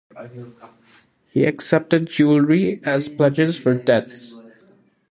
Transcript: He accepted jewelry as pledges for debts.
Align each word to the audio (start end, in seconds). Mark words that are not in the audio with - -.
He 1.29 1.45
accepted 1.45 2.07
jewelry 2.07 2.81
as 2.83 3.07
pledges 3.07 3.59
for 3.59 3.75
debts. 3.75 4.41